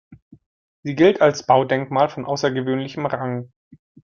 Sie 0.81 0.95
gilt 0.95 1.21
als 1.21 1.45
Baudenkmal 1.45 2.09
von 2.09 2.25
außergewöhnlichem 2.25 3.05
Rang. 3.05 3.51